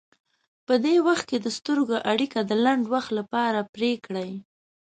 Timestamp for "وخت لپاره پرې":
2.93-3.91